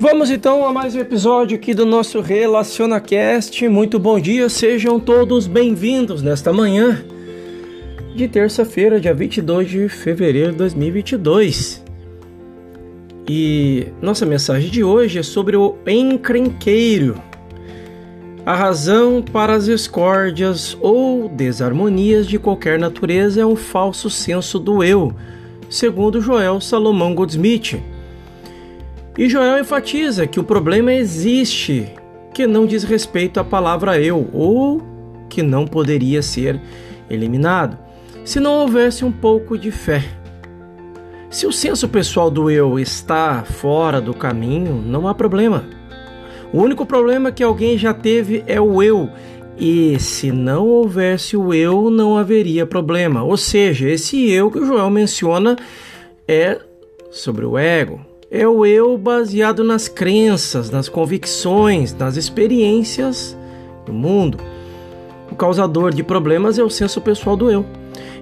Vamos 0.00 0.30
então 0.30 0.64
a 0.64 0.72
mais 0.72 0.94
um 0.94 1.00
episódio 1.00 1.56
aqui 1.56 1.74
do 1.74 1.84
nosso 1.84 2.20
RelacionaCast. 2.20 3.68
Muito 3.68 3.98
bom 3.98 4.20
dia, 4.20 4.48
sejam 4.48 5.00
todos 5.00 5.48
bem-vindos 5.48 6.22
nesta 6.22 6.52
manhã 6.52 7.04
de 8.14 8.28
terça-feira, 8.28 9.00
dia 9.00 9.12
22 9.12 9.68
de 9.68 9.88
fevereiro 9.88 10.52
de 10.52 10.58
2022. 10.58 11.82
E 13.28 13.88
nossa 14.00 14.24
mensagem 14.24 14.70
de 14.70 14.84
hoje 14.84 15.18
é 15.18 15.22
sobre 15.24 15.56
o 15.56 15.74
encrenqueiro. 15.84 17.20
A 18.46 18.54
razão 18.54 19.20
para 19.20 19.54
as 19.54 19.64
discórdias 19.64 20.78
ou 20.80 21.28
desarmonias 21.28 22.28
de 22.28 22.38
qualquer 22.38 22.78
natureza 22.78 23.40
é 23.40 23.44
um 23.44 23.56
falso 23.56 24.08
senso 24.08 24.60
do 24.60 24.84
eu, 24.84 25.12
segundo 25.68 26.20
Joel 26.20 26.60
Salomão 26.60 27.16
Goldsmith. 27.16 27.97
E 29.18 29.28
Joel 29.28 29.58
enfatiza 29.58 30.28
que 30.28 30.38
o 30.38 30.44
problema 30.44 30.94
existe, 30.94 31.92
que 32.32 32.46
não 32.46 32.64
diz 32.64 32.84
respeito 32.84 33.40
à 33.40 33.44
palavra 33.44 34.00
eu, 34.00 34.30
ou 34.32 34.80
que 35.28 35.42
não 35.42 35.66
poderia 35.66 36.22
ser 36.22 36.60
eliminado, 37.10 37.76
se 38.24 38.38
não 38.38 38.60
houvesse 38.60 39.04
um 39.04 39.10
pouco 39.10 39.58
de 39.58 39.72
fé. 39.72 40.04
Se 41.28 41.48
o 41.48 41.52
senso 41.52 41.88
pessoal 41.88 42.30
do 42.30 42.48
eu 42.48 42.78
está 42.78 43.42
fora 43.42 44.00
do 44.00 44.14
caminho, 44.14 44.80
não 44.86 45.08
há 45.08 45.14
problema. 45.14 45.64
O 46.52 46.62
único 46.62 46.86
problema 46.86 47.32
que 47.32 47.42
alguém 47.42 47.76
já 47.76 47.92
teve 47.92 48.44
é 48.46 48.60
o 48.60 48.80
eu. 48.80 49.10
E 49.58 49.98
se 49.98 50.30
não 50.30 50.64
houvesse 50.64 51.36
o 51.36 51.52
eu, 51.52 51.90
não 51.90 52.16
haveria 52.16 52.64
problema. 52.64 53.24
Ou 53.24 53.36
seja, 53.36 53.88
esse 53.90 54.30
eu 54.30 54.48
que 54.48 54.60
o 54.60 54.64
Joel 54.64 54.88
menciona 54.90 55.56
é 56.28 56.60
sobre 57.10 57.44
o 57.44 57.58
ego. 57.58 58.07
É 58.30 58.46
o 58.46 58.66
eu 58.66 58.98
baseado 58.98 59.64
nas 59.64 59.88
crenças, 59.88 60.68
nas 60.68 60.86
convicções, 60.86 61.94
nas 61.94 62.18
experiências 62.18 63.34
do 63.86 63.92
mundo. 63.92 64.36
O 65.32 65.34
causador 65.34 65.94
de 65.94 66.02
problemas 66.02 66.58
é 66.58 66.62
o 66.62 66.68
senso 66.68 67.00
pessoal 67.00 67.34
do 67.34 67.50
eu. 67.50 67.64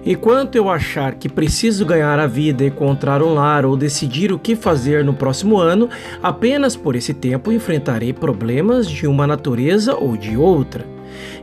Enquanto 0.05 0.55
eu 0.55 0.69
achar 0.69 1.15
que 1.15 1.27
preciso 1.27 1.85
ganhar 1.85 2.17
a 2.19 2.25
vida, 2.25 2.63
encontrar 2.63 3.21
um 3.21 3.33
lar 3.33 3.65
ou 3.65 3.75
decidir 3.75 4.31
o 4.31 4.39
que 4.39 4.55
fazer 4.55 5.03
no 5.03 5.13
próximo 5.13 5.57
ano, 5.57 5.89
apenas 6.23 6.73
por 6.73 6.95
esse 6.95 7.13
tempo 7.13 7.51
enfrentarei 7.51 8.13
problemas 8.13 8.89
de 8.89 9.07
uma 9.07 9.27
natureza 9.27 9.93
ou 9.93 10.15
de 10.15 10.37
outra. 10.37 10.85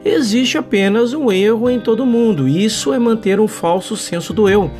Existe 0.02 0.56
apenas 0.56 1.12
um 1.12 1.30
erro 1.30 1.68
em 1.68 1.78
todo 1.78 2.06
mundo, 2.06 2.48
e 2.48 2.64
isso 2.64 2.94
é 2.94 2.98
manter 2.98 3.38
um 3.38 3.48
falso 3.48 3.94
senso 3.94 4.32
do 4.32 4.48
eu. 4.48 4.70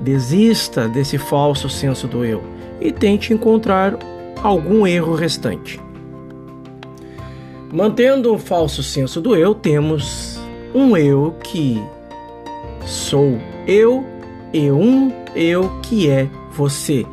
Desista 0.00 0.88
desse 0.88 1.18
falso 1.18 1.68
senso 1.68 2.08
do 2.08 2.24
eu 2.24 2.58
e 2.80 2.90
tente 2.90 3.32
encontrar 3.32 3.98
algum 4.42 4.86
erro 4.86 5.14
restante. 5.14 5.80
Mantendo 7.72 8.32
um 8.32 8.38
falso 8.38 8.82
senso 8.82 9.20
do 9.20 9.36
eu, 9.36 9.54
temos 9.54 10.40
um 10.74 10.96
eu 10.96 11.34
que 11.42 11.80
Sou 12.86 13.38
eu 13.66 14.04
e 14.52 14.70
um 14.70 15.12
eu 15.34 15.70
que 15.82 16.08
é 16.08 16.28
você. 16.50 17.06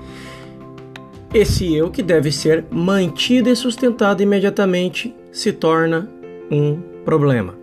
Esse 1.34 1.76
eu 1.76 1.92
que 1.92 2.02
deve 2.02 2.32
ser 2.32 2.66
mantido 2.72 3.50
e 3.50 3.56
sustentado 3.56 4.24
imediatamente 4.24 5.14
se 5.32 5.52
torna 5.52 6.10
um 6.50 6.80
problema. 7.04 7.54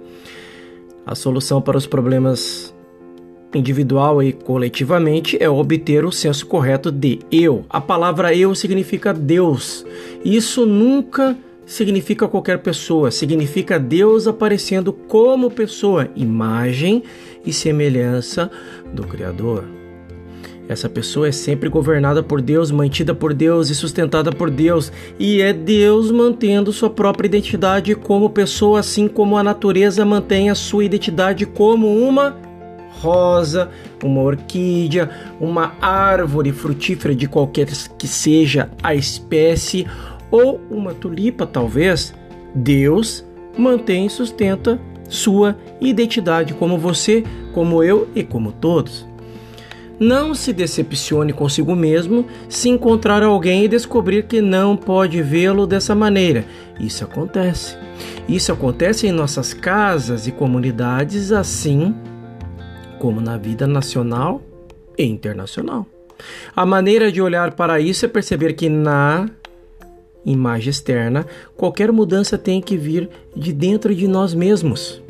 A 1.06 1.14
solução 1.14 1.62
para 1.62 1.78
os 1.78 1.86
problemas 1.86 2.73
individual 3.58 4.22
e 4.22 4.33
coletivamente 4.33 5.36
é 5.41 5.48
obter 5.48 6.05
o 6.05 6.12
senso 6.12 6.47
correto 6.47 6.91
de 6.91 7.20
eu. 7.30 7.64
A 7.69 7.80
palavra 7.80 8.34
eu 8.34 8.55
significa 8.55 9.12
Deus. 9.12 9.84
Isso 10.24 10.66
nunca 10.66 11.36
significa 11.66 12.29
qualquer 12.29 12.58
pessoa, 12.58 13.11
significa 13.11 13.79
Deus 13.79 14.27
aparecendo 14.27 14.92
como 14.92 15.51
pessoa, 15.51 16.08
imagem 16.14 17.02
e 17.45 17.52
semelhança 17.52 18.51
do 18.92 19.05
Criador. 19.05 19.64
Essa 20.67 20.89
pessoa 20.89 21.29
é 21.29 21.33
sempre 21.33 21.68
governada 21.68 22.23
por 22.23 22.40
Deus, 22.40 22.70
mantida 22.70 23.14
por 23.14 23.34
Deus 23.34 23.68
e 23.68 23.74
sustentada 23.74 24.33
por 24.33 24.50
Deus, 24.50 24.90
e 25.18 25.42
é 25.42 25.52
Deus 25.52 26.11
mantendo 26.11 26.73
sua 26.73 26.89
própria 26.89 27.27
identidade 27.27 27.95
como 27.95 28.30
pessoa, 28.30 28.80
assim 28.80 29.06
como 29.06 29.36
a 29.36 29.42
natureza 29.42 30.05
mantém 30.06 30.48
a 30.48 30.55
sua 30.55 30.84
identidade 30.84 31.45
como 31.45 31.86
uma 31.86 32.34
rosa, 33.00 33.70
uma 34.02 34.20
orquídea, 34.20 35.10
uma 35.40 35.74
árvore 35.80 36.52
frutífera 36.52 37.14
de 37.14 37.28
qualquer 37.28 37.68
que 37.98 38.08
seja 38.08 38.70
a 38.82 38.94
espécie 38.94 39.86
ou 40.30 40.60
uma 40.70 40.92
tulipa, 40.92 41.46
talvez, 41.46 42.14
Deus 42.55 43.24
mantém 43.56 44.06
e 44.06 44.10
sustenta 44.10 44.80
sua 45.08 45.56
identidade 45.80 46.55
como 46.55 46.78
você, 46.78 47.22
como 47.52 47.82
eu 47.82 48.08
e 48.14 48.22
como 48.22 48.50
todos. 48.50 49.06
Não 49.98 50.34
se 50.34 50.52
decepcione 50.52 51.32
consigo 51.32 51.74
mesmo 51.76 52.26
se 52.48 52.68
encontrar 52.68 53.22
alguém 53.22 53.64
e 53.64 53.68
descobrir 53.68 54.24
que 54.24 54.40
não 54.40 54.76
pode 54.76 55.22
vê-lo 55.22 55.68
dessa 55.68 55.94
maneira. 55.94 56.44
Isso 56.80 57.05
acontece. 57.05 57.76
Isso 58.28 58.52
acontece 58.52 59.06
em 59.06 59.12
nossas 59.12 59.55
casas 59.55 60.26
e 60.26 60.32
comunidades, 60.32 61.30
assim 61.30 61.94
como 63.05 63.20
na 63.20 63.37
vida 63.37 63.67
nacional 63.67 64.41
e 64.97 65.05
internacional. 65.05 65.87
A 66.57 66.65
maneira 66.65 67.13
de 67.13 67.20
olhar 67.20 67.53
para 67.53 67.79
isso 67.79 68.07
é 68.07 68.09
perceber 68.09 68.55
que 68.55 68.67
na 68.70 69.29
imagem 70.25 70.70
externa, 70.70 71.27
qualquer 71.55 71.92
mudança 71.92 72.39
tem 72.39 72.63
que 72.63 72.79
vir 72.79 73.11
de 73.37 73.53
dentro 73.53 73.95
de 73.95 74.09
nós 74.09 74.33
mesmos. 74.33 75.03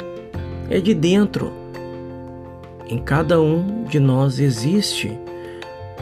É 0.69 0.81
de 0.81 0.93
dentro. 0.93 1.53
Em 2.88 2.99
cada 2.99 3.41
um 3.41 3.84
de 3.84 4.00
nós 4.00 4.41
existe 4.41 5.16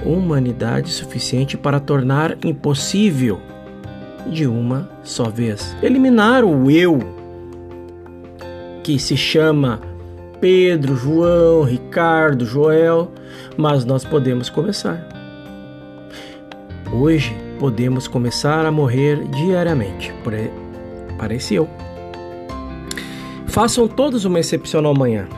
humanidade 0.03 0.89
suficiente 0.89 1.59
para 1.59 1.79
tornar 1.79 2.39
impossível 2.43 3.39
de 4.29 4.47
uma 4.47 4.89
só 5.03 5.29
vez. 5.29 5.77
Eliminar 5.83 6.43
o 6.43 6.71
eu, 6.71 7.01
que 8.83 8.99
se 8.99 9.15
chama 9.15 9.92
Pedro, 10.43 10.97
João, 10.97 11.63
Ricardo, 11.63 12.45
Joel, 12.45 13.13
mas 13.57 13.85
nós 13.85 14.05
podemos 14.05 14.51
começar. 14.51 15.07
Hoje 16.93 17.33
podemos 17.61 18.09
começar 18.09 18.67
a 18.67 18.73
morrer 18.73 19.23
diariamente. 19.29 20.13
Parece 21.17 21.55
eu. 21.55 21.69
Façam 23.47 23.87
todos 23.87 24.25
uma 24.25 24.41
excepcional 24.41 24.93
manhã. 24.93 25.29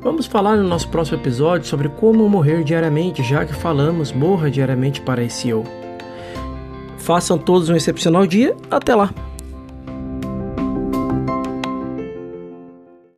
Vamos 0.00 0.26
falar 0.26 0.56
no 0.56 0.68
nosso 0.68 0.88
próximo 0.88 1.18
episódio 1.18 1.66
sobre 1.66 1.88
como 1.88 2.28
morrer 2.28 2.62
diariamente, 2.62 3.20
já 3.24 3.44
que 3.44 3.52
falamos 3.52 4.12
morra 4.12 4.48
diariamente 4.48 5.00
para 5.00 5.24
esse 5.24 5.48
eu. 5.48 5.64
Façam 6.98 7.36
todos 7.36 7.68
um 7.68 7.74
excepcional 7.74 8.28
dia. 8.28 8.54
Até 8.70 8.94
lá! 8.94 9.12